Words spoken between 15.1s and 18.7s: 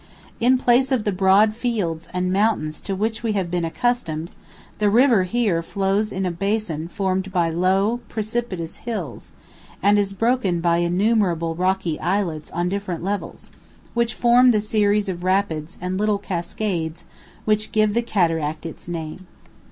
rapids and little cascades which give the cataract